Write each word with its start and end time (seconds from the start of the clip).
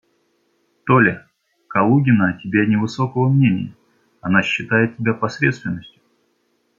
Толя, 0.87 1.29
Калугина 1.67 2.29
о 2.29 2.41
тебе 2.41 2.65
невысокого 2.65 3.29
мнения, 3.29 3.75
она 4.19 4.41
считает 4.41 4.97
тебя 4.97 5.13
посредственностью. 5.13 6.01